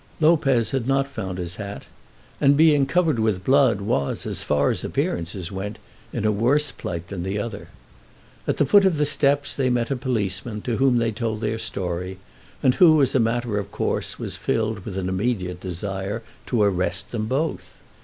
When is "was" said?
3.81-4.25, 14.17-14.35